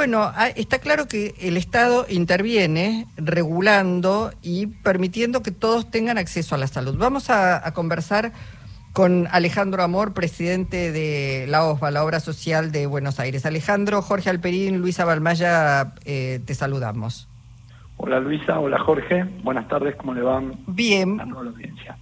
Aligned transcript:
bueno, 0.00 0.32
ah, 0.34 0.48
está 0.48 0.78
claro 0.78 1.06
que 1.08 1.34
el 1.40 1.58
Estado 1.58 2.06
interviene 2.08 3.04
regulando 3.18 4.30
y 4.40 4.66
permitiendo 4.66 5.42
que 5.42 5.50
todos 5.50 5.90
tengan 5.90 6.16
acceso 6.16 6.54
a 6.54 6.58
la 6.58 6.68
salud. 6.68 6.96
Vamos 6.96 7.28
a, 7.28 7.70
conversar 7.74 8.32
con 8.94 9.28
Alejandro 9.30 9.82
Amor, 9.82 10.14
presidente 10.14 10.90
de 10.90 11.44
la 11.48 11.66
OSBA, 11.66 11.90
la 11.90 12.02
Obra 12.02 12.18
Social 12.20 12.72
de 12.72 12.86
Buenos 12.86 13.20
Aires. 13.20 13.44
Alejandro, 13.44 14.00
Jorge 14.00 14.30
Alperín, 14.30 14.78
Luisa 14.78 15.04
Balmaya, 15.04 15.92
eh, 16.06 16.40
te 16.46 16.54
saludamos. 16.54 17.28
Hola 17.98 18.20
Luisa, 18.20 18.58
hola 18.58 18.78
Jorge, 18.78 19.24
buenas 19.42 19.68
tardes, 19.68 19.94
¿cómo 19.96 20.14
le 20.14 20.22
van? 20.22 20.54
Bien. 20.66 21.20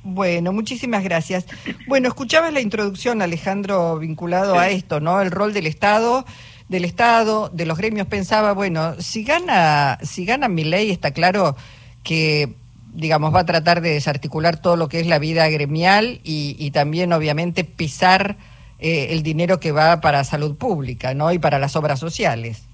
Bueno, 0.05 0.53
muchísimas 0.53 1.03
gracias. 1.03 1.49
Bueno, 1.89 2.07
escuchabas 2.07 2.53
la 2.53 2.61
introducción, 2.61 3.23
Alejandro, 3.23 3.99
vinculado 3.99 4.57
a 4.57 4.69
esto, 4.69 5.01
¿no? 5.01 5.21
El 5.21 5.33
rol 5.33 5.53
del 5.53 5.67
Estado, 5.67 6.25
del 6.69 6.85
Estado, 6.85 7.51
de 7.53 7.67
los 7.67 7.79
gremios. 7.79 8.07
Pensaba, 8.07 8.53
bueno, 8.53 8.95
si 8.99 9.25
gana, 9.25 9.99
si 10.03 10.25
gana 10.25 10.49
mi 10.49 10.65
ley, 10.65 10.91
está 10.91 11.13
claro 11.13 11.57
que 12.03 12.55
digamos, 12.95 13.35
va 13.35 13.41
a 13.41 13.47
tratar 13.47 13.81
de 13.81 13.91
desarticular 13.91 14.61
todo 14.61 14.77
lo 14.77 14.89
que 14.89 15.01
es 15.01 15.07
la 15.07 15.19
vida 15.19 15.49
gremial 15.49 16.21
y, 16.25 16.71
también, 16.73 17.13
obviamente, 17.13 17.65
pisar 17.65 18.37
eh, 18.81 19.09
el 19.11 19.23
dinero 19.23 19.61
que 19.61 19.73
va 19.73 20.01
para 20.01 20.25
salud 20.25 20.57
pública, 20.57 21.15
¿no? 21.15 21.33
Y 21.33 21.39
para 21.39 21.59
las 21.59 21.77
obras 21.77 22.01
sociales. 22.01 22.67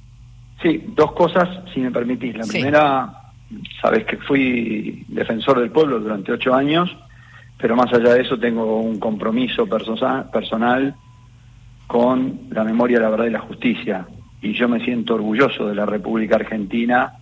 Sí, 0.62 0.82
dos 0.88 1.12
cosas, 1.12 1.48
si 1.73 1.80
me 1.80 1.90
permitís. 1.90 2.37
La 2.37 2.46
primera, 2.46 3.12
sabes 3.82 4.04
que 4.06 4.16
fui 4.16 5.04
defensor 5.09 5.60
del 5.60 5.70
pueblo 5.70 6.01
durante 6.01 6.32
ocho 6.32 6.54
años, 6.54 6.88
pero 7.59 7.76
más 7.76 7.92
allá 7.92 8.15
de 8.15 8.23
eso 8.23 8.38
tengo 8.38 8.80
un 8.80 8.98
compromiso 8.98 9.66
personal 9.66 10.95
con 11.87 12.48
la 12.51 12.65
memoria, 12.65 13.01
la 13.01 13.11
verdad 13.11 13.27
y 13.27 13.30
la 13.30 13.41
justicia. 13.41 14.06
Y 14.41 14.52
yo 14.52 14.69
me 14.69 14.84
siento 14.84 15.15
orgulloso 15.15 15.69
de 15.69 15.74
la 15.74 15.87
República 15.87 16.37
Argentina 16.37 17.15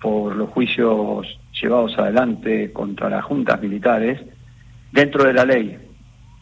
por 0.00 0.36
los 0.36 0.50
juicios 0.50 1.38
llevados 1.60 1.98
adelante 1.98 2.72
contra 2.72 3.10
las 3.10 3.24
juntas 3.24 3.60
militares 3.60 4.20
dentro 4.92 5.24
de 5.24 5.32
la 5.32 5.44
ley, 5.44 5.78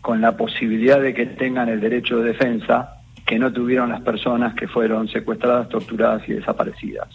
con 0.00 0.20
la 0.20 0.36
posibilidad 0.36 1.00
de 1.00 1.14
que 1.14 1.26
tengan 1.26 1.68
el 1.68 1.80
derecho 1.80 2.18
de 2.18 2.32
defensa 2.32 2.94
que 3.26 3.38
no 3.38 3.52
tuvieron 3.52 3.90
las 3.90 4.00
personas 4.00 4.54
que 4.54 4.68
fueron 4.68 5.08
secuestradas, 5.08 5.68
torturadas 5.68 6.26
y 6.28 6.32
desaparecidas. 6.32 7.08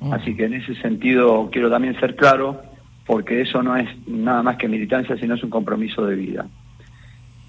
Mm. 0.00 0.12
Así 0.12 0.36
que 0.36 0.44
en 0.44 0.54
ese 0.54 0.74
sentido 0.76 1.48
quiero 1.50 1.70
también 1.70 1.98
ser 1.98 2.14
claro, 2.14 2.62
porque 3.04 3.40
eso 3.40 3.62
no 3.62 3.76
es 3.76 3.88
nada 4.06 4.42
más 4.42 4.56
que 4.56 4.68
militancia, 4.68 5.16
sino 5.16 5.34
es 5.34 5.42
un 5.42 5.50
compromiso 5.50 6.06
de 6.06 6.14
vida. 6.14 6.46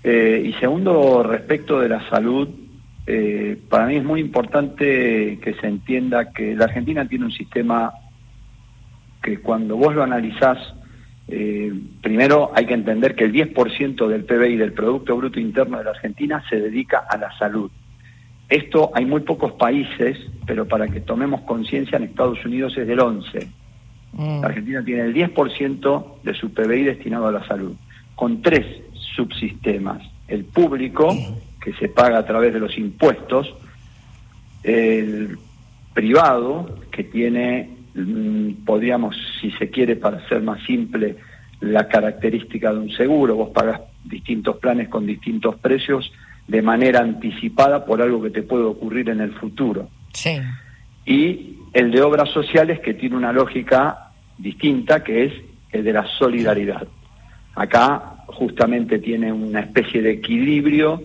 Eh, 0.09 0.41
y 0.45 0.53
segundo, 0.53 1.21
respecto 1.21 1.81
de 1.81 1.89
la 1.89 2.09
salud, 2.09 2.47
eh, 3.05 3.57
para 3.69 3.87
mí 3.87 3.97
es 3.97 4.05
muy 4.05 4.21
importante 4.21 5.37
que 5.43 5.53
se 5.59 5.67
entienda 5.67 6.31
que 6.31 6.55
la 6.55 6.63
Argentina 6.63 7.05
tiene 7.05 7.25
un 7.25 7.31
sistema 7.33 7.91
que 9.21 9.41
cuando 9.41 9.75
vos 9.75 9.93
lo 9.93 10.03
analizás, 10.03 10.59
eh, 11.27 11.73
primero 12.01 12.51
hay 12.55 12.65
que 12.65 12.73
entender 12.73 13.15
que 13.15 13.25
el 13.25 13.33
10% 13.33 14.07
del 14.07 14.23
PBI, 14.23 14.55
del 14.55 14.71
Producto 14.71 15.17
Bruto 15.17 15.41
Interno 15.41 15.77
de 15.77 15.83
la 15.83 15.89
Argentina, 15.89 16.41
se 16.49 16.55
dedica 16.55 16.99
a 16.99 17.17
la 17.17 17.37
salud. 17.37 17.69
Esto 18.47 18.91
hay 18.93 19.03
muy 19.03 19.19
pocos 19.19 19.51
países, 19.53 20.17
pero 20.45 20.65
para 20.65 20.87
que 20.87 21.01
tomemos 21.01 21.41
conciencia, 21.41 21.97
en 21.97 22.05
Estados 22.05 22.45
Unidos 22.45 22.77
es 22.77 22.87
del 22.87 23.01
11. 23.01 23.45
Mm. 24.13 24.39
La 24.39 24.47
Argentina 24.47 24.81
tiene 24.85 25.01
el 25.01 25.13
10% 25.13 26.21
de 26.23 26.33
su 26.33 26.53
PBI 26.53 26.83
destinado 26.83 27.27
a 27.27 27.33
la 27.33 27.45
salud, 27.45 27.73
con 28.15 28.41
tres 28.41 28.65
subsistemas. 29.17 30.01
El 30.27 30.45
público, 30.45 31.13
que 31.59 31.73
se 31.73 31.89
paga 31.89 32.19
a 32.19 32.25
través 32.25 32.53
de 32.53 32.59
los 32.59 32.77
impuestos, 32.77 33.53
el 34.63 35.37
privado, 35.93 36.79
que 36.91 37.03
tiene, 37.03 37.69
mm, 37.95 38.65
podríamos, 38.65 39.17
si 39.41 39.51
se 39.51 39.69
quiere, 39.69 39.95
para 39.95 40.25
ser 40.29 40.41
más 40.43 40.63
simple, 40.63 41.17
la 41.59 41.87
característica 41.87 42.71
de 42.71 42.79
un 42.79 42.91
seguro, 42.91 43.35
vos 43.35 43.49
pagas 43.49 43.81
distintos 44.03 44.57
planes 44.57 44.89
con 44.89 45.05
distintos 45.05 45.55
precios, 45.57 46.11
de 46.47 46.61
manera 46.61 46.99
anticipada 46.99 47.83
por 47.83 48.01
algo 48.01 48.21
que 48.21 48.29
te 48.29 48.43
puede 48.43 48.63
ocurrir 48.63 49.09
en 49.09 49.21
el 49.21 49.33
futuro. 49.33 49.89
Sí. 50.13 50.37
Y 51.05 51.57
el 51.73 51.91
de 51.91 52.01
obras 52.01 52.29
sociales 52.29 52.79
que 52.79 52.93
tiene 52.93 53.17
una 53.17 53.33
lógica 53.33 54.11
distinta, 54.37 55.03
que 55.03 55.25
es 55.25 55.33
el 55.71 55.83
de 55.83 55.93
la 55.93 56.05
solidaridad. 56.19 56.87
Acá 57.57 58.17
justamente 58.27 58.99
tiene 58.99 59.33
una 59.33 59.61
especie 59.61 59.99
de 60.03 60.11
equilibrio 60.11 61.01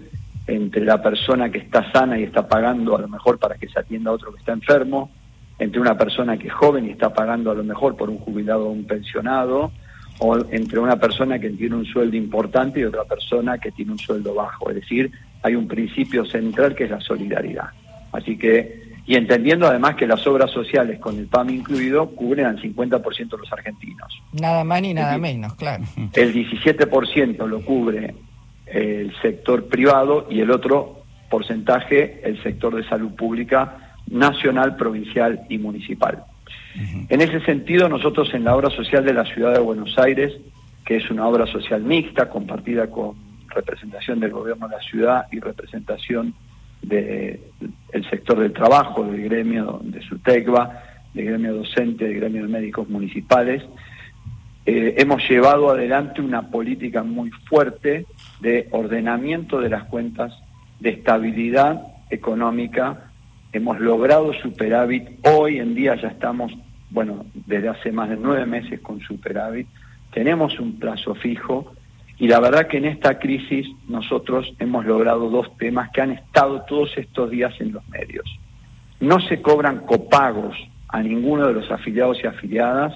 entre 0.47 0.85
la 0.85 1.03
persona 1.03 1.51
que 1.51 1.59
está 1.59 1.91
sana 1.93 2.19
y 2.19 2.25
está 2.25 2.47
pagando 2.47 2.95
a 2.95 3.01
lo 3.01 3.09
mejor 3.09 3.39
para 3.39 3.57
que 3.57 3.69
se 3.69 3.81
atienda 3.81 4.11
a 4.11 4.15
otro 4.15 4.33
que 4.33 4.41
está 4.41 4.53
enfermo, 4.53 5.11
entre 5.59 5.81
una 5.81 5.97
persona 5.97 6.37
que 6.37 6.49
es 6.49 6.53
joven 6.53 6.87
y 6.87 6.91
está 6.91 7.15
pagando 7.15 7.51
a 7.51 7.55
lo 7.55 7.65
mejor 7.65 7.97
por 7.97 8.11
un 8.11 8.19
jubilado 8.19 8.67
o 8.67 8.71
un 8.71 8.85
pensionado, 8.85 9.73
o 10.19 10.37
entre 10.51 10.79
una 10.79 10.97
persona 10.97 11.39
que 11.39 11.49
tiene 11.49 11.75
un 11.75 11.87
sueldo 11.87 12.19
importante 12.19 12.81
y 12.81 12.85
otra 12.85 13.05
persona 13.05 13.57
que 13.57 13.71
tiene 13.73 13.93
un 13.93 13.99
sueldo 13.99 14.35
bajo. 14.35 14.69
Es 14.69 14.77
decir, 14.77 15.11
hay 15.43 15.55
un 15.55 15.67
principio 15.67 16.27
central 16.27 16.75
que 16.75 16.85
es 16.85 16.91
la 16.91 17.01
solidaridad. 17.01 17.71
Así 18.13 18.37
que, 18.37 18.82
y 19.07 19.17
entendiendo 19.17 19.67
además 19.67 19.97
que 19.97 20.07
las 20.07 20.27
obras 20.27 20.51
sociales 20.51 20.99
con 21.01 21.19
el 21.19 21.27
PAM 21.27 21.51
incluido 21.51 22.11
cubren 22.11 22.47
al 22.47 22.61
50% 22.61 23.31
de 23.31 23.39
los 23.39 23.53
argentinos. 23.53 24.23
Nada 24.33 24.63
más 24.65 24.81
ni 24.83 24.95
nada 24.95 25.19
menos, 25.19 25.55
claro. 25.55 25.85
El 26.15 26.33
17% 26.33 27.47
lo 27.47 27.65
cubre 27.65 28.15
el 28.67 29.13
sector 29.21 29.67
privado 29.67 30.27
y 30.31 30.41
el 30.41 30.51
otro 30.51 31.03
porcentaje 31.29 32.21
el 32.25 32.43
sector 32.43 32.75
de 32.75 32.89
salud 32.89 33.15
pública 33.15 33.95
nacional, 34.07 34.77
provincial 34.77 35.47
y 35.49 35.59
municipal. 35.59 36.25
En 37.09 37.21
ese 37.21 37.41
sentido, 37.41 37.89
nosotros 37.89 38.33
en 38.33 38.45
la 38.45 38.57
obra 38.57 38.71
social 38.71 39.05
de 39.05 39.13
la 39.13 39.25
ciudad 39.27 39.53
de 39.53 39.61
Buenos 39.61 39.99
Aires, 39.99 40.33
que 40.85 40.97
es 40.97 41.11
una 41.11 41.27
obra 41.27 41.47
social 41.47 41.83
mixta, 41.83 42.31
compartida 42.31 42.89
con 42.89 43.15
representación 43.49 44.21
del 44.21 44.31
gobierno 44.31 44.69
de 44.69 44.77
la 44.77 44.83
ciudad 44.83 45.27
y 45.31 45.41
representación 45.41 46.35
del 46.83 47.41
sector 48.11 48.41
del 48.41 48.53
trabajo, 48.53 49.05
del 49.05 49.23
gremio 49.25 49.81
de 49.83 50.03
SUTECBA, 50.03 50.83
del 51.15 51.27
gremio 51.27 51.55
docente, 51.55 52.05
del 52.05 52.17
gremio 52.17 52.43
de 52.43 52.49
médicos 52.49 52.89
municipales, 52.89 53.63
eh, 54.65 54.95
hemos 54.99 55.29
llevado 55.29 55.71
adelante 55.71 56.21
una 56.21 56.43
política 56.43 57.03
muy 57.03 57.31
fuerte 57.31 58.07
de 58.41 58.69
ordenamiento 58.71 59.61
de 59.61 59.69
las 59.69 59.85
cuentas, 59.85 60.33
de 60.79 60.91
estabilidad 60.91 61.83
económica. 62.11 63.11
Hemos 63.53 63.81
logrado 63.81 64.33
superávit. 64.35 65.09
Hoy 65.27 65.59
en 65.59 65.75
día 65.75 65.97
ya 65.97 66.09
estamos, 66.09 66.53
bueno, 66.91 67.27
desde 67.35 67.69
hace 67.69 67.91
más 67.91 68.09
de 68.09 68.17
nueve 68.17 68.47
meses 68.47 68.81
con 68.81 69.01
superávit. 69.01 69.67
Tenemos 70.13 70.59
un 70.61 70.79
plazo 70.79 71.15
fijo 71.17 71.73
y 72.19 72.29
la 72.29 72.41
verdad 72.41 72.67
que 72.67 72.79
en 72.79 72.85
esta 72.85 73.19
crisis 73.19 73.67
nosotros 73.89 74.53
hemos 74.59 74.85
logrado 74.85 75.29
dos 75.29 75.57
temas 75.57 75.91
que 75.91 76.03
han 76.03 76.13
estado 76.13 76.63
todos 76.63 76.97
estos 76.97 77.31
días 77.31 77.53
en 77.61 77.73
los 77.73 77.89
medios. 77.89 78.25
No 79.01 79.21
se 79.21 79.43
cobran 79.43 79.81
copagos 79.81 80.57
a 80.89 81.03
ninguno 81.03 81.47
de 81.49 81.55
los 81.55 81.71
afiliados 81.71 82.19
y 82.23 82.27
afiliadas 82.27 82.95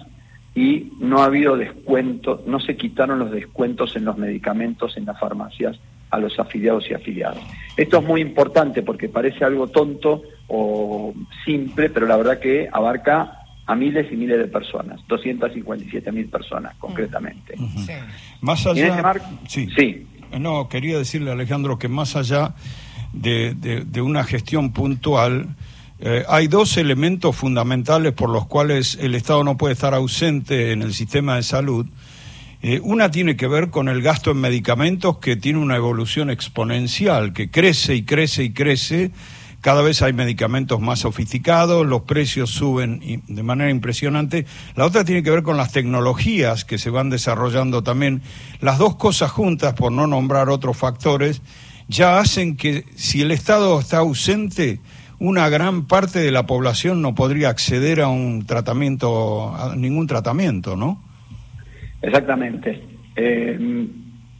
y 0.54 0.92
no 1.00 1.22
ha 1.22 1.26
habido 1.26 1.56
descuento, 1.56 2.42
no 2.46 2.60
se 2.60 2.76
quitaron 2.76 3.18
los 3.18 3.30
descuentos 3.30 3.96
en 3.96 4.04
los 4.04 4.16
medicamentos 4.16 4.96
en 4.96 5.04
las 5.04 5.18
farmacias 5.18 5.78
a 6.10 6.18
los 6.18 6.38
afiliados 6.38 6.88
y 6.90 6.94
afiliadas. 6.94 7.38
Esto 7.76 7.98
es 7.98 8.04
muy 8.04 8.20
importante 8.20 8.82
porque 8.82 9.08
parece 9.08 9.44
algo 9.44 9.66
tonto 9.66 10.22
o 10.46 11.12
simple, 11.44 11.90
pero 11.90 12.06
la 12.06 12.16
verdad 12.16 12.38
que 12.38 12.68
abarca 12.72 13.40
a 13.66 13.74
miles 13.74 14.06
y 14.12 14.16
miles 14.16 14.38
de 14.38 14.46
personas, 14.46 15.00
257 15.08 16.12
mil 16.12 16.26
personas 16.26 16.74
concretamente. 16.78 17.54
Más 18.40 18.66
allá, 18.66 19.12
sí. 19.48 19.68
sí. 19.76 20.06
No, 20.38 20.68
quería 20.68 20.98
decirle 20.98 21.32
Alejandro 21.32 21.78
que 21.78 21.88
más 21.88 22.16
allá 22.16 22.54
de, 23.12 23.54
de, 23.54 24.00
una 24.00 24.24
gestión 24.24 24.72
puntual, 24.72 25.56
eh, 25.98 26.24
hay 26.28 26.46
dos 26.46 26.76
elementos 26.76 27.34
fundamentales 27.34 28.12
por 28.12 28.30
los 28.30 28.46
cuales 28.46 28.98
el 29.00 29.14
Estado 29.14 29.42
no 29.42 29.56
puede 29.56 29.74
estar 29.74 29.94
ausente 29.94 30.72
en 30.72 30.82
el 30.82 30.94
sistema 30.94 31.36
de 31.36 31.42
salud. 31.42 31.86
Eh, 32.62 32.80
una 32.82 33.10
tiene 33.10 33.36
que 33.36 33.46
ver 33.48 33.70
con 33.70 33.88
el 33.88 34.02
gasto 34.02 34.30
en 34.30 34.38
medicamentos 34.38 35.18
que 35.18 35.36
tiene 35.36 35.58
una 35.58 35.76
evolución 35.76 36.30
exponencial, 36.30 37.32
que 37.32 37.50
crece 37.50 37.94
y 37.94 38.02
crece 38.02 38.44
y 38.44 38.50
crece 38.50 39.10
cada 39.60 39.82
vez 39.82 40.02
hay 40.02 40.12
medicamentos 40.12 40.80
más 40.80 41.00
sofisticados, 41.00 41.86
los 41.86 42.02
precios 42.02 42.50
suben 42.50 43.22
de 43.26 43.42
manera 43.42 43.70
impresionante. 43.70 44.46
La 44.76 44.84
otra 44.84 45.04
tiene 45.04 45.22
que 45.22 45.30
ver 45.30 45.42
con 45.42 45.56
las 45.56 45.72
tecnologías 45.72 46.64
que 46.64 46.78
se 46.78 46.90
van 46.90 47.10
desarrollando 47.10 47.82
también. 47.82 48.22
Las 48.60 48.78
dos 48.78 48.96
cosas 48.96 49.30
juntas, 49.30 49.74
por 49.74 49.92
no 49.92 50.06
nombrar 50.06 50.48
otros 50.50 50.76
factores, 50.76 51.42
ya 51.88 52.18
hacen 52.18 52.56
que 52.56 52.84
si 52.94 53.22
el 53.22 53.30
Estado 53.30 53.78
está 53.80 53.98
ausente, 53.98 54.80
una 55.18 55.48
gran 55.48 55.86
parte 55.86 56.20
de 56.20 56.30
la 56.30 56.46
población 56.46 57.02
no 57.02 57.14
podría 57.14 57.48
acceder 57.48 58.00
a 58.00 58.08
un 58.08 58.44
tratamiento, 58.46 59.54
a 59.54 59.74
ningún 59.74 60.06
tratamiento, 60.06 60.76
¿no? 60.76 61.02
Exactamente. 62.02 62.82
Eh, 63.16 63.88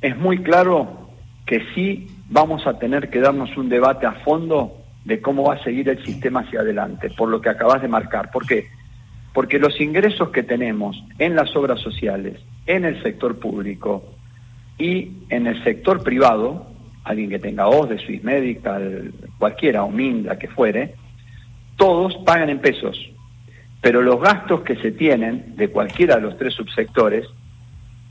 es 0.02 0.16
muy 0.19 0.42
claro 0.42 1.08
que 1.46 1.62
sí 1.74 2.08
vamos 2.28 2.66
a 2.66 2.78
tener 2.78 3.08
que 3.10 3.20
darnos 3.20 3.56
un 3.56 3.69
debate 3.69 4.06
a 4.06 4.12
fondo 4.24 4.85
de 5.06 5.20
cómo 5.20 5.44
va 5.44 5.55
a 5.55 5.62
seguir 5.62 5.88
el 5.88 6.05
sistema 6.05 6.41
hacia 6.41 6.61
adelante, 6.61 7.11
por 7.11 7.29
lo 7.29 7.41
que 7.41 7.49
acabas 7.49 7.81
de 7.81 7.87
marcar. 7.88 8.31
¿Por 8.32 8.44
qué? 8.44 8.67
Porque 9.32 9.61
los 9.61 9.81
ingresos 9.81 10.31
que 10.31 10.43
tenemos 10.43 11.00
en 11.19 11.37
las 11.37 11.55
obras 11.55 11.81
sociales, 11.81 12.41
en 12.67 12.85
el 12.85 13.00
sector 13.03 13.38
público 13.38 14.05
y 14.79 15.12
en 15.31 15.47
el 15.47 15.62
sector 15.62 16.03
privado, 16.03 16.67
alguien 17.05 17.31
que 17.31 17.38
tenga 17.38 17.69
OS 17.69 17.88
de 17.88 17.99
Swiss 17.99 18.25
Medical, 18.25 19.12
cualquiera, 19.38 19.85
o 19.85 19.91
Minda, 19.91 20.38
que 20.41 20.49
fuere, 20.49 20.94
todos 21.76 22.17
pagan 22.25 22.50
en 22.50 22.58
pesos. 22.58 22.99
Pero 23.81 24.03
los 24.03 24.20
gastos 24.20 24.62
que 24.62 24.75
se 24.75 24.91
tienen 24.91 25.55
de 25.55 25.69
cualquiera 25.69 26.17
de 26.17 26.23
los 26.23 26.37
tres 26.37 26.55
subsectores 26.55 27.26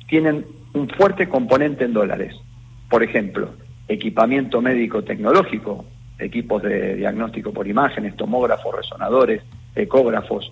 tienen 0.08 0.46
un 0.74 0.88
fuerte 0.88 1.28
componente 1.28 1.84
en 1.84 1.92
dólares. 1.92 2.36
Por 2.90 3.04
ejemplo, 3.04 3.50
equipamiento 3.90 4.62
médico 4.62 5.04
tecnológico, 5.04 5.86
equipos 6.18 6.64
de 6.64 6.96
diagnóstico 6.96 7.52
por 7.52 7.68
imágenes, 7.68 8.16
tomógrafos, 8.16 8.76
resonadores, 8.76 9.42
ecógrafos, 9.76 10.52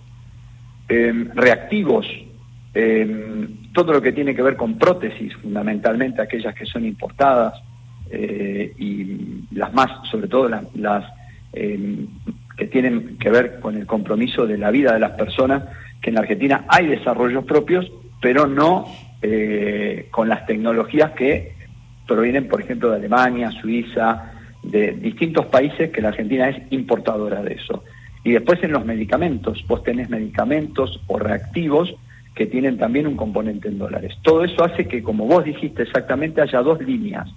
em, 0.88 1.30
reactivos, 1.34 2.06
em, 2.74 3.72
todo 3.72 3.92
lo 3.92 4.02
que 4.02 4.12
tiene 4.12 4.34
que 4.34 4.42
ver 4.42 4.56
con 4.56 4.78
prótesis, 4.78 5.34
fundamentalmente 5.36 6.20
aquellas 6.20 6.54
que 6.54 6.66
son 6.66 6.84
importadas 6.84 7.54
eh, 8.10 8.74
y 8.78 9.46
las 9.54 9.72
más, 9.72 9.90
sobre 10.10 10.28
todo 10.28 10.48
las, 10.48 10.64
las 10.76 11.04
em, 11.52 12.06
que 12.56 12.66
tienen 12.66 13.16
que 13.18 13.30
ver 13.30 13.60
con 13.60 13.76
el 13.76 13.86
compromiso 13.86 14.46
de 14.46 14.58
la 14.58 14.70
vida 14.70 14.92
de 14.92 15.00
las 15.00 15.12
personas, 15.12 15.64
que 16.00 16.10
en 16.10 16.14
la 16.14 16.20
Argentina 16.20 16.64
hay 16.68 16.86
desarrollos 16.86 17.44
propios, 17.44 17.90
pero 18.20 18.46
no 18.46 18.86
eh, 19.22 20.08
con 20.10 20.28
las 20.28 20.46
tecnologías 20.46 21.12
que 21.12 21.54
provienen, 22.06 22.46
por 22.46 22.60
ejemplo, 22.60 22.90
de 22.90 22.96
Alemania, 22.96 23.50
Suiza, 23.50 24.33
de 24.64 24.92
distintos 24.92 25.46
países 25.46 25.90
que 25.90 26.00
la 26.00 26.08
Argentina 26.08 26.48
es 26.48 26.60
importadora 26.70 27.42
de 27.42 27.54
eso. 27.54 27.84
Y 28.24 28.32
después 28.32 28.62
en 28.64 28.72
los 28.72 28.84
medicamentos, 28.84 29.64
vos 29.68 29.82
tenés 29.82 30.08
medicamentos 30.08 31.00
o 31.06 31.18
reactivos 31.18 31.94
que 32.34 32.46
tienen 32.46 32.78
también 32.78 33.06
un 33.06 33.16
componente 33.16 33.68
en 33.68 33.78
dólares. 33.78 34.14
Todo 34.22 34.44
eso 34.44 34.64
hace 34.64 34.88
que, 34.88 35.02
como 35.02 35.26
vos 35.26 35.44
dijiste 35.44 35.82
exactamente, 35.82 36.40
haya 36.40 36.62
dos 36.62 36.80
líneas. 36.80 37.28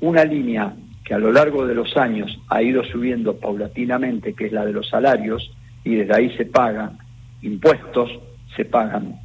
Una 0.00 0.24
línea 0.24 0.74
que 1.04 1.14
a 1.14 1.18
lo 1.18 1.32
largo 1.32 1.66
de 1.66 1.74
los 1.74 1.96
años 1.96 2.38
ha 2.48 2.62
ido 2.62 2.84
subiendo 2.84 3.36
paulatinamente, 3.36 4.34
que 4.34 4.46
es 4.46 4.52
la 4.52 4.64
de 4.64 4.72
los 4.72 4.88
salarios, 4.88 5.52
y 5.84 5.94
desde 5.94 6.14
ahí 6.14 6.36
se 6.36 6.44
pagan 6.44 6.98
impuestos, 7.40 8.10
se 8.56 8.64
pagan 8.64 9.16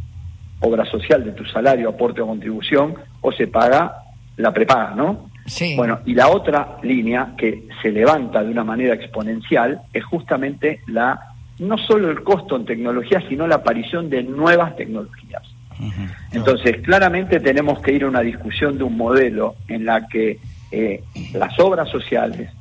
obra 0.60 0.86
social 0.86 1.24
de 1.24 1.32
tu 1.32 1.46
salario, 1.46 1.90
aporte 1.90 2.22
o 2.22 2.28
contribución, 2.28 2.96
o 3.22 3.32
se 3.32 3.48
paga 3.48 4.04
la 4.38 4.54
prepaga, 4.54 4.96
¿no? 4.96 5.30
Sí. 5.48 5.76
Bueno, 5.76 6.00
y 6.06 6.14
la 6.14 6.28
otra 6.28 6.78
línea 6.84 7.34
que 7.38 7.68
se 7.82 7.92
levanta 7.92 8.44
de 8.44 8.52
una 8.52 8.64
manera 8.64 8.94
exponencial 8.94 9.80
es 9.94 10.04
justamente 10.04 10.82
la 10.88 11.20
no 11.60 11.78
solo 11.78 12.12
el 12.12 12.24
costo 12.24 12.56
en 12.56 12.66
tecnología, 12.66 13.24
sino 13.28 13.48
la 13.48 13.56
aparición 13.56 14.10
de 14.10 14.24
nuevas 14.24 14.76
tecnologías. 14.76 15.44
Entonces, 16.32 16.82
claramente 16.82 17.40
tenemos 17.40 17.80
que 17.82 17.94
ir 17.94 18.04
a 18.04 18.08
una 18.08 18.22
discusión 18.22 18.78
de 18.78 18.84
un 18.84 18.98
modelo 18.98 19.56
en 19.68 19.86
la 19.86 20.08
que 20.08 20.40
eh, 20.72 21.04
las 21.34 21.58
obras 21.60 21.90
sociales, 21.90 22.52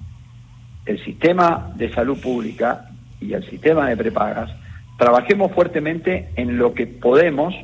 el 0.85 1.03
sistema 1.05 1.73
de 1.75 1.93
salud 1.93 2.19
pública 2.21 2.91
y 3.21 3.33
el 3.33 3.49
sistema 3.49 3.89
de 3.89 3.97
prepagas, 3.97 4.51
trabajemos 4.99 5.53
fuertemente 5.53 6.29
en 6.37 6.59
lo 6.59 6.75
que 6.75 6.87
podemos 6.87 7.55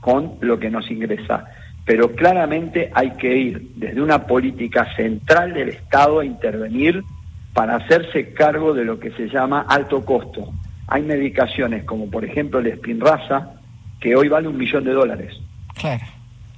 con 0.00 0.34
lo 0.40 0.58
que 0.58 0.70
nos 0.70 0.90
ingresa. 0.90 1.46
Pero 1.90 2.14
claramente 2.14 2.88
hay 2.94 3.10
que 3.14 3.36
ir 3.36 3.72
desde 3.74 4.00
una 4.00 4.24
política 4.24 4.94
central 4.94 5.54
del 5.54 5.70
Estado 5.70 6.20
a 6.20 6.24
intervenir 6.24 7.02
para 7.52 7.74
hacerse 7.74 8.32
cargo 8.32 8.72
de 8.74 8.84
lo 8.84 9.00
que 9.00 9.10
se 9.10 9.26
llama 9.26 9.66
alto 9.68 10.04
costo. 10.04 10.52
Hay 10.86 11.02
medicaciones 11.02 11.82
como 11.82 12.08
por 12.08 12.24
ejemplo 12.24 12.60
el 12.60 12.72
Spinraza, 12.76 13.54
que 13.98 14.14
hoy 14.14 14.28
vale 14.28 14.46
un 14.46 14.56
millón 14.56 14.84
de 14.84 14.92
dólares. 14.92 15.34
Claro. 15.74 16.04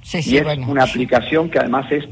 Sí, 0.03 0.21
sí, 0.21 0.35
y 0.35 0.37
es 0.37 0.45
una 0.67 0.83
aplicación 0.83 1.49
que 1.49 1.57
además 1.57 1.91
es 1.91 2.07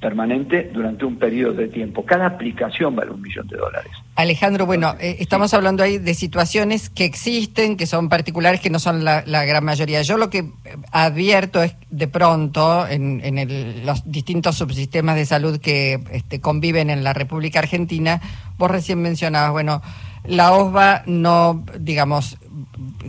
permanente 0.00 0.70
durante 0.72 1.04
un 1.04 1.18
periodo 1.18 1.54
de 1.54 1.68
tiempo. 1.68 2.04
Cada 2.04 2.26
aplicación 2.26 2.94
vale 2.94 3.10
un 3.10 3.20
millón 3.20 3.48
de 3.48 3.56
dólares. 3.56 3.90
Alejandro, 4.14 4.64
bueno, 4.64 4.94
eh, 5.00 5.16
estamos 5.18 5.52
hablando 5.54 5.82
ahí 5.82 5.98
de 5.98 6.14
situaciones 6.14 6.88
que 6.88 7.04
existen, 7.04 7.76
que 7.76 7.86
son 7.86 8.08
particulares, 8.08 8.60
que 8.60 8.70
no 8.70 8.78
son 8.78 9.04
la, 9.04 9.22
gran 9.22 9.64
mayoría. 9.64 10.02
Yo 10.02 10.16
lo 10.16 10.30
que 10.30 10.50
advierto 10.92 11.62
es 11.62 11.74
de 11.90 12.06
pronto 12.06 12.86
en, 12.86 13.20
en 13.24 13.86
los 13.86 14.10
distintos 14.10 14.56
subsistemas 14.56 15.16
de 15.16 15.26
salud 15.26 15.58
que 15.58 16.00
este, 16.12 16.40
conviven 16.40 16.90
en 16.90 17.02
la 17.02 17.12
República 17.12 17.58
Argentina, 17.58 18.20
vos 18.56 18.70
recién 18.70 19.00
mencionabas, 19.02 19.52
bueno, 19.52 19.82
la 20.24 20.52
OSVA 20.52 21.02
no, 21.06 21.64
digamos, 21.78 22.38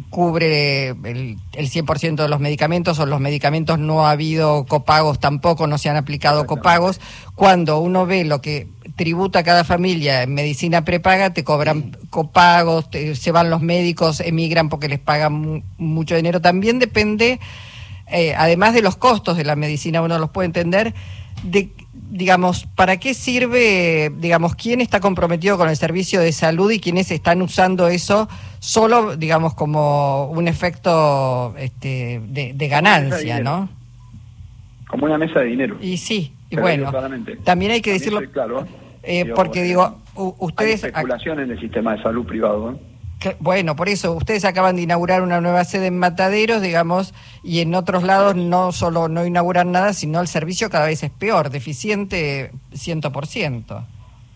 cubre 0.10 0.90
el, 0.90 1.38
el 1.54 1.70
100% 1.70 2.16
de 2.16 2.28
los 2.28 2.40
medicamentos 2.40 3.00
o 3.00 3.06
los 3.06 3.20
medicamentos 3.20 3.80
no 3.80 4.06
ha 4.06 4.12
habido 4.12 4.66
copagos 4.66 5.20
tampoco, 5.20 5.68
no 5.68 5.78
se 5.78 5.90
han 5.90 5.96
aplicado 5.96 6.46
copagos. 6.46 7.00
Cuando 7.36 7.80
uno 7.80 8.06
ve 8.06 8.26
lo 8.26 8.42
que 8.42 8.68
tributa 8.96 9.44
cada 9.44 9.64
familia 9.64 10.24
en 10.24 10.34
medicina 10.34 10.84
prepaga, 10.84 11.32
te 11.32 11.44
cobran 11.44 11.98
copagos, 12.10 12.90
se 13.14 13.32
van 13.32 13.50
los 13.50 13.62
médicos, 13.62 14.20
emigran 14.20 14.70
porque 14.70 14.90
les 14.90 15.00
pagan 15.00 15.64
mucho 15.78 16.16
dinero. 16.16 16.42
También 16.42 16.80
depende, 16.80 17.40
eh, 18.08 18.34
además 18.36 18.74
de 18.74 18.82
los 18.82 18.98
costos 18.98 19.38
de 19.38 19.46
la 19.46 19.56
medicina, 19.56 20.02
uno 20.02 20.20
los 20.20 20.32
puede 20.32 20.48
entender, 20.48 20.94
de 21.44 21.72
digamos, 22.10 22.68
¿para 22.76 22.98
qué 22.98 23.14
sirve, 23.14 24.12
digamos, 24.18 24.56
quién 24.56 24.82
está 24.82 25.00
comprometido 25.00 25.58
con 25.58 25.70
el 25.70 25.78
servicio 25.78 26.20
de 26.20 26.32
salud 26.32 26.72
y 26.72 26.80
quiénes 26.80 27.12
están 27.12 27.42
usando 27.42 27.88
eso 27.88 28.28
solo, 28.60 29.16
digamos, 29.16 29.54
como 29.56 30.26
un 30.28 30.48
efecto 30.48 31.56
este, 31.58 32.22
de, 32.28 32.68
ganancia, 32.68 33.40
¿no? 33.40 33.70
Como 34.88 35.06
una 35.06 35.18
mesa 35.18 35.40
de 35.40 35.46
dinero. 35.46 35.78
Y 35.82 35.98
sí, 35.98 36.34
y 36.50 36.58
bueno, 36.58 36.92
también 37.44 37.72
hay 37.72 37.82
que 37.82 37.94
decirlo, 37.94 38.22
claro, 38.32 38.68
eh, 39.04 39.32
porque 39.36 39.64
digo, 39.64 40.00
ustedes... 40.16 40.84
Hay 40.84 40.90
especulación 40.90 41.40
en 41.40 41.52
el 41.52 41.60
sistema 41.60 41.96
de 41.96 42.04
salud 42.04 42.26
privado, 42.26 42.72
¿no? 42.72 42.90
bueno, 43.40 43.76
por 43.76 43.90
eso, 43.90 44.14
ustedes 44.14 44.46
acaban 44.46 44.76
de 44.76 44.84
inaugurar 44.84 45.22
una 45.22 45.42
nueva 45.42 45.64
sede 45.66 45.88
en 45.88 46.00
Mataderos, 46.00 46.62
digamos, 46.62 47.14
y 47.44 47.60
en 47.60 47.76
otros 47.76 48.04
lados 48.04 48.36
no 48.36 48.72
solo 48.72 49.10
no 49.10 49.26
inauguran 49.26 49.72
nada, 49.72 49.94
sino 49.94 50.22
el 50.22 50.28
servicio 50.28 50.70
cada 50.70 50.86
vez 50.86 51.04
es 51.04 51.10
peor, 51.10 51.50
deficiente 51.50 52.52
100%. 52.72 53.86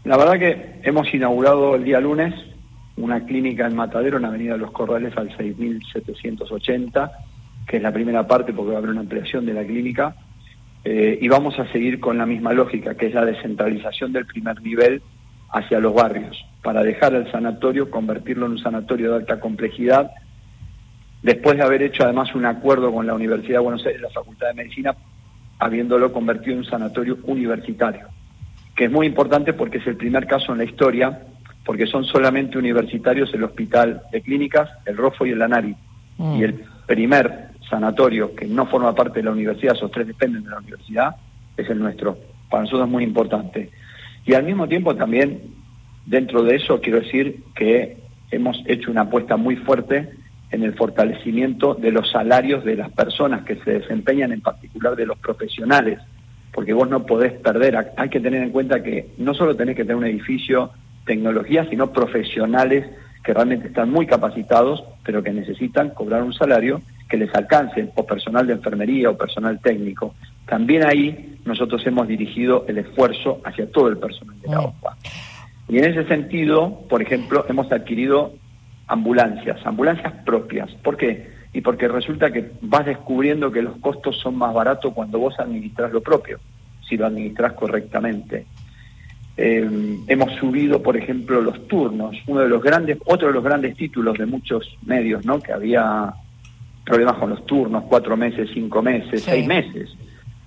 La 0.04 0.18
verdad 0.18 0.34
que 0.34 0.82
hemos 0.84 1.14
inaugurado 1.14 1.76
el 1.76 1.86
día 1.86 2.02
lunes 2.02 2.34
una 2.98 3.26
clínica 3.26 3.68
en 3.68 3.76
Matadero, 3.76 4.18
en 4.18 4.26
Avenida 4.26 4.58
Los 4.58 4.72
Corrales, 4.72 5.16
al 5.18 5.36
6780, 5.36 7.12
que 7.68 7.78
es 7.78 7.84
la 7.84 7.92
primera 7.92 8.28
parte 8.28 8.54
porque 8.54 8.72
va 8.72 8.76
a 8.76 8.80
haber 8.80 8.92
una 8.92 9.02
ampliación 9.02 9.46
de 9.46 9.54
la 9.54 9.64
clínica, 9.64 10.16
eh, 10.84 11.18
y 11.22 11.28
vamos 11.28 11.58
a 11.60 11.72
seguir 11.72 12.00
con 12.00 12.18
la 12.18 12.26
misma 12.26 12.54
lógica, 12.54 12.96
que 12.96 13.08
es 13.08 13.14
la 13.14 13.26
descentralización 13.26 14.12
del 14.12 14.26
primer 14.26 14.62
nivel 14.62 15.02
hacia 15.50 15.80
los 15.80 15.94
barrios 15.94 16.46
para 16.62 16.84
dejar 16.84 17.14
el 17.14 17.32
sanatorio, 17.32 17.90
convertirlo 17.90 18.46
en 18.46 18.54
un 18.54 18.60
sanatorio 18.60 19.12
de 19.12 19.18
alta 19.18 19.40
complejidad, 19.40 20.12
después 21.22 21.58
de 21.58 21.64
haber 21.64 21.84
hecho 21.84 22.04
además 22.04 22.34
un 22.36 22.46
acuerdo 22.46 22.92
con 22.92 23.06
la 23.06 23.14
Universidad 23.14 23.60
de 23.60 23.64
Buenos 23.64 23.86
Aires, 23.86 24.02
la 24.02 24.10
Facultad 24.10 24.48
de 24.48 24.54
Medicina, 24.56 24.96
habiéndolo 25.60 26.12
convertido 26.12 26.54
en 26.54 26.60
un 26.60 26.66
sanatorio 26.66 27.18
universitario, 27.24 28.08
que 28.76 28.86
es 28.86 28.92
muy 28.92 29.08
importante 29.08 29.54
porque 29.54 29.78
es 29.78 29.88
el 29.88 29.96
primer 29.96 30.26
caso 30.26 30.52
en 30.52 30.58
la 30.60 30.64
historia, 30.66 31.22
porque 31.66 31.88
son 31.88 32.04
solamente 32.06 32.58
universitarios 32.58 33.34
el 33.34 33.44
Hospital 33.44 34.04
de 34.12 34.22
Clínicas, 34.22 34.70
el 34.86 34.98
ROFO 34.98 35.26
y 35.26 35.32
el 35.32 35.42
ANARI, 35.42 35.76
mm. 36.18 36.36
y 36.36 36.44
el 36.44 36.64
primer 36.86 37.50
sanatorio 37.70 38.36
que 38.36 38.46
no 38.46 38.66
forma 38.66 38.94
parte 38.94 39.20
de 39.20 39.26
la 39.26 39.32
universidad, 39.32 39.76
esos 39.76 39.92
tres 39.92 40.08
dependen 40.08 40.44
de 40.44 40.50
la 40.50 40.58
universidad, 40.60 41.16
es 41.56 41.70
el 41.70 41.80
nuestro. 41.80 42.18
Para 42.50 42.64
nosotros 42.64 42.88
es 42.88 42.92
muy 42.92 43.04
importante. 43.04 43.70
Y 44.26 44.34
al 44.34 44.44
mismo 44.44 44.68
tiempo 44.68 44.96
también 44.96 45.42
Dentro 46.06 46.44
de 46.44 46.56
eso 46.56 46.82
quiero 46.82 47.00
decir 47.00 47.44
que 47.56 47.98
hemos 48.32 48.62
hecho 48.66 48.92
una 48.92 49.02
apuesta 49.02 49.38
muy 49.38 49.56
fuerte 49.56 50.10
en 50.52 50.64
el 50.64 50.74
fortalecimiento 50.74 51.76
de 51.76 51.92
los 51.92 52.12
salarios 52.12 52.64
de 52.64 52.76
las 52.76 52.92
personas 52.92 53.44
que 53.46 53.56
se 53.58 53.80
desempeñan, 53.80 54.32
en 54.32 54.42
particular 54.42 54.96
de 54.96 55.06
los 55.06 55.18
profesionales, 55.18 56.00
porque 56.52 56.74
vos 56.74 56.90
no 56.90 57.06
podés 57.06 57.34
perder, 57.34 57.94
hay 57.96 58.10
que 58.10 58.20
tener 58.20 58.44
en 58.44 58.52
cuenta 58.52 58.84
que 58.84 59.08
no 59.18 59.34
solo 59.34 59.56
tenés 59.56 59.76
que 59.76 59.84
tener 59.84 59.96
un 59.96 60.06
edificio, 60.06 60.72
tecnología, 61.06 61.68
sino 61.70 61.92
profesionales 61.92 62.86
que 63.24 63.34
realmente 63.34 63.68
están 63.68 63.90
muy 63.90 64.06
capacitados, 64.06 64.84
pero 65.04 65.24
que 65.24 65.32
necesitan 65.32 65.92
cobrar 65.92 66.24
un 66.24 66.34
salario 66.34 66.82
que 67.10 67.18
les 67.18 67.34
alcance, 67.34 67.90
o 67.96 68.06
personal 68.06 68.46
de 68.48 68.54
enfermería 68.54 69.10
o 69.10 69.18
personal 69.18 69.60
técnico. 69.62 70.16
También 70.46 70.86
ahí 70.86 71.40
nosotros 71.46 71.86
hemos 71.86 72.08
dirigido 72.08 72.66
el 72.68 72.80
esfuerzo 72.80 73.40
hacia 73.46 73.72
todo 73.72 73.88
el 73.88 73.98
personal 73.98 74.40
de 74.42 74.50
la 74.50 74.62
mm. 74.62 74.66
OPA. 74.66 74.98
Y 75.70 75.78
en 75.78 75.86
ese 75.86 76.06
sentido, 76.08 76.82
por 76.90 77.02
ejemplo, 77.02 77.46
hemos 77.48 77.72
adquirido 77.72 78.34
ambulancias, 78.88 79.66
ambulancias 79.66 80.14
propias. 80.26 80.72
¿Por 80.84 80.98
qué? 80.98 81.32
Y 81.54 81.62
porque 81.62 81.88
resulta 81.88 82.32
que 82.32 82.52
vas 82.62 82.86
descubriendo 82.86 83.52
que 83.52 83.62
los 83.62 83.78
costos 83.78 84.20
son 84.20 84.36
más 84.36 84.54
baratos 84.54 84.94
cuando 84.94 85.20
vos 85.20 85.40
administras 85.40 85.94
lo 85.94 86.02
propio, 86.02 86.40
si 86.88 86.98
lo 86.98 87.06
administras 87.06 87.54
correctamente. 87.54 88.46
Eh, 89.36 89.98
hemos 90.08 90.32
subido, 90.40 90.82
por 90.82 90.96
ejemplo, 90.96 91.42
los 91.42 91.68
turnos. 91.68 92.16
Uno 92.28 92.42
de 92.42 92.50
los 92.50 92.62
grandes, 92.62 92.98
otro 93.06 93.28
de 93.28 93.34
los 93.34 93.44
grandes 93.44 93.76
títulos 93.76 94.18
de 94.18 94.26
muchos 94.26 94.78
medios, 94.86 95.26
¿no? 95.26 95.40
Que 95.40 95.54
había 95.54 96.14
problemas 96.86 97.18
con 97.18 97.30
los 97.32 97.46
turnos, 97.46 97.84
cuatro 97.88 98.16
meses, 98.16 98.50
cinco 98.54 98.82
meses, 98.82 99.24
seis 99.24 99.48
meses. 99.48 99.90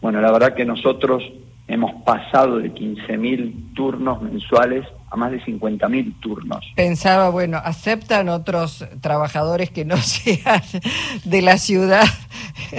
Bueno, 0.01 0.21
la 0.21 0.31
verdad 0.31 0.55
que 0.55 0.65
nosotros 0.65 1.23
hemos 1.69 2.03
pasado 2.05 2.59
de 2.59 2.73
15.000 2.73 3.75
turnos 3.75 4.23
mensuales 4.23 4.87
a 5.11 5.17
más 5.17 5.33
de 5.33 5.41
50.000 5.41 6.21
turnos. 6.21 6.65
Pensaba, 6.77 7.29
bueno, 7.31 7.61
¿aceptan 7.63 8.29
otros 8.29 8.85
trabajadores 9.01 9.71
que 9.71 9.85
no 9.85 9.97
sean 10.01 10.63
de 11.25 11.43
la 11.43 11.59
ciudad 11.59 12.05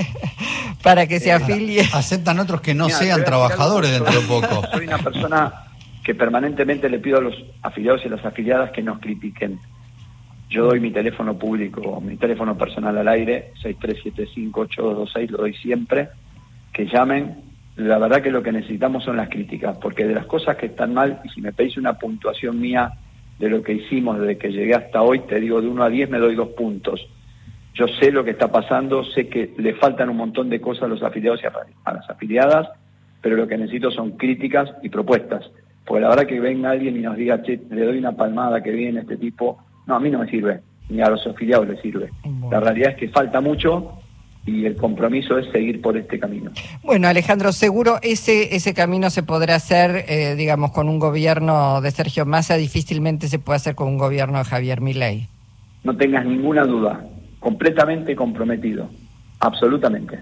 para 0.84 1.08
que 1.08 1.20
se 1.20 1.30
eh, 1.30 1.34
afilien? 1.34 1.86
¿Aceptan 1.94 2.40
otros 2.40 2.62
que 2.62 2.74
no 2.74 2.90
sean 2.90 3.26
trabajadores 3.26 3.92
dentro 3.92 4.22
de 4.22 4.28
poco? 4.28 4.64
Soy 4.72 4.88
una 4.88 4.98
persona 5.00 5.67
que 6.08 6.16
permanentemente 6.16 6.90
le 6.90 7.00
pido 7.00 7.18
a 7.18 7.22
los 7.22 7.36
afiliados 7.62 8.06
y 8.06 8.08
las 8.08 8.24
afiliadas 8.24 8.72
que 8.72 8.82
nos 8.82 9.00
critiquen. 9.00 9.60
Yo 10.50 10.64
doy 10.64 10.80
mi 10.80 10.92
teléfono 10.92 11.38
público, 11.38 12.00
mi 12.00 12.16
teléfono 12.16 12.58
personal 12.58 12.98
al 12.98 13.10
aire, 13.10 13.52
63758226, 13.62 15.30
lo 15.32 15.40
doy 15.40 15.54
siempre, 15.56 16.08
que 16.72 16.86
llamen. 16.86 17.42
La 17.76 17.98
verdad 17.98 18.22
que 18.22 18.32
lo 18.32 18.42
que 18.42 18.54
necesitamos 18.54 19.04
son 19.04 19.18
las 19.18 19.28
críticas, 19.28 19.78
porque 19.82 20.08
de 20.08 20.16
las 20.16 20.26
cosas 20.28 20.56
que 20.56 20.68
están 20.68 20.94
mal, 20.94 21.20
y 21.26 21.28
si 21.28 21.42
me 21.42 21.52
pedís 21.52 21.76
una 21.76 22.00
puntuación 22.00 22.58
mía 22.58 22.90
de 23.38 23.50
lo 23.50 23.62
que 23.62 23.74
hicimos 23.74 24.18
desde 24.18 24.38
que 24.38 24.54
llegué 24.54 24.76
hasta 24.76 25.02
hoy, 25.02 25.20
te 25.28 25.42
digo 25.42 25.62
de 25.62 25.68
1 25.68 25.84
a 25.84 25.90
10 25.90 26.10
me 26.10 26.20
doy 26.20 26.36
dos 26.36 26.52
puntos. 26.56 27.06
Yo 27.74 27.86
sé 28.00 28.14
lo 28.14 28.24
que 28.24 28.32
está 28.32 28.50
pasando, 28.50 29.04
sé 29.04 29.28
que 29.28 29.54
le 29.58 29.74
faltan 29.74 30.10
un 30.10 30.16
montón 30.16 30.50
de 30.50 30.62
cosas 30.62 30.84
a 30.84 30.88
los 30.88 31.04
afiliados 31.04 31.42
y 31.44 31.48
a 31.48 31.94
las 31.94 32.10
afiliadas, 32.10 32.70
pero 33.22 33.36
lo 33.36 33.46
que 33.46 33.58
necesito 33.58 33.92
son 33.92 34.12
críticas 34.12 34.72
y 34.82 34.88
propuestas 34.88 35.52
porque 35.88 36.02
la 36.02 36.10
verdad 36.10 36.28
que 36.28 36.40
venga 36.40 36.72
alguien 36.72 36.98
y 36.98 37.00
nos 37.00 37.16
diga, 37.16 37.42
che, 37.42 37.62
le 37.70 37.86
doy 37.86 37.98
una 37.98 38.12
palmada 38.12 38.62
que 38.62 38.72
viene 38.72 39.00
este 39.00 39.16
tipo, 39.16 39.58
no, 39.86 39.96
a 39.96 40.00
mí 40.00 40.12
no 40.12 40.20
me 40.20 40.30
sirve, 40.30 40.60
ni 40.90 41.02
a 41.02 41.10
los 41.10 41.26
afiliados 41.26 41.68
les 41.68 41.82
sirve. 41.82 42.12
La 42.52 42.60
realidad 42.60 42.92
es 42.92 42.98
que 42.98 43.08
falta 43.08 43.40
mucho 43.40 43.94
y 44.46 44.66
el 44.66 44.76
compromiso 44.76 45.38
es 45.38 45.50
seguir 45.52 45.82
por 45.82 45.96
este 45.96 46.20
camino. 46.20 46.52
Bueno, 46.84 47.08
Alejandro, 47.08 47.54
seguro 47.54 48.00
ese 48.02 48.56
ese 48.56 48.74
camino 48.74 49.10
se 49.10 49.24
podrá 49.24 49.56
hacer, 49.56 50.06
eh, 50.10 50.36
digamos, 50.36 50.72
con 50.72 50.90
un 50.90 51.00
gobierno 51.00 51.80
de 51.80 51.92
Sergio 51.92 52.26
Massa, 52.26 52.56
difícilmente 52.56 53.30
se 53.30 53.40
puede 53.40 53.56
hacer 53.56 53.76
con 53.76 53.88
un 53.88 53.98
gobierno 53.98 54.40
de 54.40 54.44
Javier 54.44 54.82
Milei. 54.82 55.28
No 55.86 55.96
tengas 55.96 56.26
ninguna 56.26 56.66
duda, 56.66 57.06
completamente 57.40 58.14
comprometido, 58.14 58.90
absolutamente. 59.40 60.20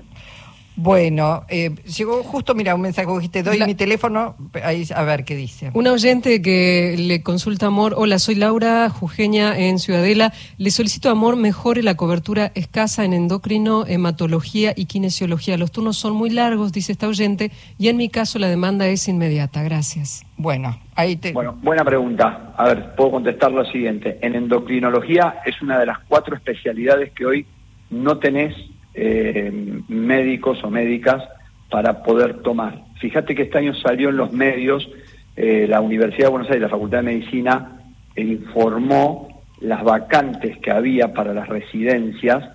Bueno, 0.78 1.46
eh, 1.48 1.74
llegó 1.86 2.22
justo, 2.24 2.54
mira, 2.54 2.76
un 2.76 2.82
mensaje 2.82 3.08
que 3.08 3.14
dijiste, 3.14 3.44
doy 3.44 3.60
mi 3.66 3.76
teléfono, 3.76 4.36
ahí, 4.64 4.86
a 4.94 5.04
ver 5.04 5.24
qué 5.24 5.36
dice. 5.36 5.72
Un 5.74 5.88
oyente 5.88 6.42
que 6.42 6.96
le 6.98 7.24
consulta 7.24 7.68
Amor, 7.68 7.94
hola, 7.98 8.20
soy 8.20 8.36
Laura 8.36 8.90
Jujeña 8.90 9.58
en 9.58 9.80
Ciudadela, 9.80 10.34
le 10.58 10.72
solicito 10.72 11.10
Amor 11.10 11.38
mejore 11.38 11.82
la 11.82 11.96
cobertura 11.96 12.52
escasa 12.56 13.06
en 13.06 13.14
endocrino, 13.14 13.86
hematología 13.88 14.74
y 14.76 14.86
kinesiología. 14.86 15.58
Los 15.58 15.72
turnos 15.72 15.98
son 15.98 16.14
muy 16.14 16.30
largos, 16.30 16.74
dice 16.74 16.92
esta 16.92 17.08
oyente, 17.08 17.52
y 17.78 17.88
en 17.88 17.98
mi 17.98 18.10
caso 18.10 18.38
la 18.38 18.48
demanda 18.48 18.88
es 18.88 19.08
inmediata. 19.08 19.64
Gracias. 19.64 20.26
Bueno, 20.38 20.78
ahí 20.96 21.16
te... 21.16 21.32
Bueno, 21.32 21.58
buena 21.62 21.86
pregunta. 21.86 22.54
A 22.58 22.66
ver, 22.66 22.96
puedo 22.96 23.12
contestar 23.12 23.52
lo 23.52 23.64
siguiente. 23.66 24.20
En 24.22 24.36
endocrinología 24.36 25.40
es 25.46 25.62
una 25.62 25.80
de 25.80 25.86
las 25.86 26.00
cuatro 26.08 26.36
especialidades 26.36 27.14
que 27.14 27.26
hoy 27.26 27.46
no 27.90 28.18
tenés 28.18 28.54
eh, 28.96 29.52
médicos 29.88 30.64
o 30.64 30.70
médicas 30.70 31.24
para 31.70 32.04
poder 32.04 32.42
tomar. 32.42 32.84
Fíjate 33.00 33.36
que 33.36 33.44
este 33.44 33.58
año 33.58 33.74
salió 33.76 34.10
en 34.10 34.18
los 34.18 34.32
medios, 34.32 34.90
eh, 35.36 35.66
la 35.68 35.82
Universidad 35.82 36.28
de 36.28 36.32
Buenos 36.32 36.50
Aires, 36.50 36.62
la 36.62 36.70
Facultad 36.70 37.00
de 37.00 37.04
Medicina, 37.04 37.82
informó 38.16 39.44
las 39.60 39.84
vacantes 39.84 40.58
que 40.60 40.72
había 40.72 41.14
para 41.14 41.34
las 41.34 41.50
residencias 41.50 42.50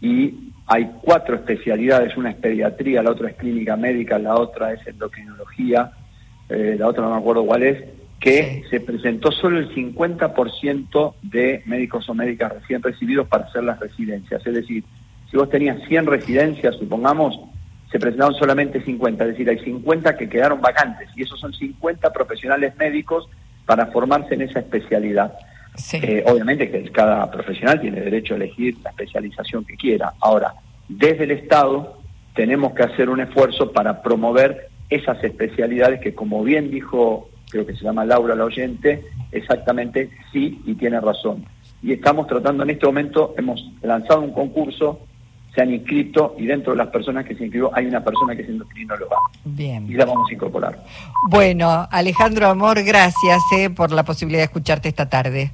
y 0.00 0.52
hay 0.66 0.90
cuatro 1.00 1.36
especialidades, 1.36 2.16
una 2.16 2.30
es 2.30 2.36
pediatría, 2.36 3.02
la 3.02 3.12
otra 3.12 3.30
es 3.30 3.36
clínica 3.36 3.76
médica, 3.76 4.18
la 4.18 4.34
otra 4.34 4.72
es 4.72 4.86
endocrinología, 4.86 5.92
eh, 6.48 6.76
la 6.78 6.88
otra 6.88 7.04
no 7.04 7.10
me 7.10 7.16
acuerdo 7.16 7.46
cuál 7.46 7.62
es, 7.62 7.84
que 8.18 8.64
se 8.68 8.80
presentó 8.80 9.30
solo 9.30 9.58
el 9.58 9.72
50% 9.74 11.14
de 11.22 11.62
médicos 11.66 12.08
o 12.08 12.14
médicas 12.14 12.52
recién 12.52 12.82
recibidos 12.82 13.28
para 13.28 13.44
hacer 13.44 13.62
las 13.62 13.78
residencias. 13.78 14.44
Es 14.44 14.54
decir, 14.54 14.82
si 15.30 15.36
vos 15.36 15.48
tenías 15.48 15.82
100 15.88 16.06
residencias, 16.06 16.76
supongamos, 16.76 17.38
se 17.90 17.98
presentaron 17.98 18.34
solamente 18.34 18.82
50, 18.82 19.24
es 19.24 19.30
decir, 19.30 19.48
hay 19.48 19.58
50 19.58 20.16
que 20.16 20.28
quedaron 20.28 20.60
vacantes 20.60 21.08
y 21.16 21.22
esos 21.22 21.38
son 21.40 21.52
50 21.52 22.12
profesionales 22.12 22.76
médicos 22.76 23.28
para 23.64 23.86
formarse 23.86 24.34
en 24.34 24.42
esa 24.42 24.60
especialidad. 24.60 25.34
Eh, 25.92 26.24
obviamente 26.26 26.70
que 26.70 26.90
cada 26.90 27.30
profesional 27.30 27.80
tiene 27.80 28.00
derecho 28.00 28.32
a 28.34 28.36
elegir 28.38 28.76
la 28.82 28.90
especialización 28.90 29.64
que 29.64 29.76
quiera. 29.76 30.14
Ahora, 30.20 30.54
desde 30.88 31.24
el 31.24 31.32
Estado 31.32 31.98
tenemos 32.34 32.72
que 32.74 32.84
hacer 32.84 33.08
un 33.08 33.20
esfuerzo 33.20 33.72
para 33.72 34.02
promover 34.02 34.68
esas 34.88 35.22
especialidades 35.24 36.00
que, 36.00 36.14
como 36.14 36.44
bien 36.44 36.70
dijo, 36.70 37.28
creo 37.50 37.66
que 37.66 37.74
se 37.74 37.84
llama 37.84 38.04
Laura 38.04 38.34
la 38.34 38.44
oyente, 38.44 39.04
exactamente 39.32 40.10
sí 40.32 40.60
y 40.64 40.74
tiene 40.74 41.00
razón. 41.00 41.44
Y 41.82 41.92
estamos 41.92 42.26
tratando 42.26 42.62
en 42.62 42.70
este 42.70 42.86
momento, 42.86 43.34
hemos 43.36 43.70
lanzado 43.82 44.20
un 44.20 44.32
concurso 44.32 45.00
se 45.56 45.62
han 45.62 45.72
inscrito 45.72 46.36
y 46.38 46.46
dentro 46.46 46.72
de 46.72 46.78
las 46.78 46.88
personas 46.88 47.24
que 47.24 47.34
se 47.34 47.44
inscribió 47.44 47.70
hay 47.74 47.86
una 47.86 48.04
persona 48.04 48.36
que 48.36 48.42
es 48.42 48.48
endocrinóloga. 48.48 49.16
Bien. 49.44 49.90
Y 49.90 49.94
la 49.94 50.04
vamos 50.04 50.30
a 50.30 50.34
incorporar. 50.34 50.84
Bueno, 51.30 51.88
Alejandro 51.90 52.46
Amor, 52.46 52.82
gracias 52.84 53.40
eh, 53.56 53.70
por 53.70 53.90
la 53.90 54.04
posibilidad 54.04 54.40
de 54.40 54.44
escucharte 54.44 54.88
esta 54.88 55.08
tarde. 55.08 55.50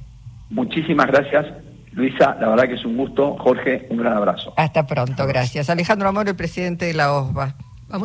Muchísimas 0.49 1.07
gracias. 1.07 1.45
Luisa, 1.93 2.35
la 2.39 2.49
verdad 2.49 2.65
que 2.65 2.73
es 2.73 2.85
un 2.85 2.97
gusto. 2.97 3.37
Jorge, 3.39 3.87
un 3.89 3.97
gran 3.97 4.17
abrazo. 4.17 4.53
Hasta 4.57 4.85
pronto, 4.85 5.25
gracias. 5.25 5.69
Alejandro 5.69 6.09
Amor, 6.09 6.27
el 6.27 6.35
presidente 6.35 6.85
de 6.85 6.93
la 6.93 7.13
OSBA. 7.13 7.55